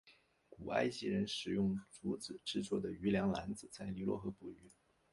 [0.49, 4.71] 古埃及人使用竹子制作的渔梁篮子在尼罗河捕鱼。